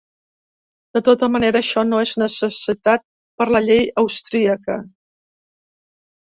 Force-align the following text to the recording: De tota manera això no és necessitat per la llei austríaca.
De 0.97 1.01
tota 1.09 1.27
manera 1.33 1.61
això 1.65 1.83
no 1.89 1.99
és 2.05 2.13
necessitat 2.21 3.05
per 3.43 3.47
la 3.57 3.61
llei 3.67 3.85
austríaca. 4.05 4.79